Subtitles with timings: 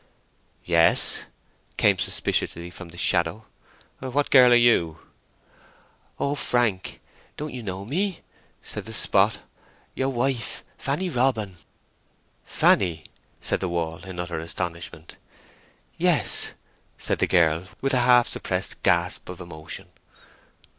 [0.65, 1.27] "Yes,"
[1.77, 3.45] came suspiciously from the shadow.
[3.99, 4.97] "What girl are you?"
[6.19, 8.21] "Oh, Frank—don't you know me?"
[8.63, 9.37] said the spot.
[9.93, 11.55] "Your wife, Fanny Robin."
[12.43, 13.03] "Fanny!"
[13.41, 15.17] said the wall, in utter astonishment.
[15.99, 16.53] "Yes,"
[16.97, 19.89] said the girl, with a half suppressed gasp of emotion.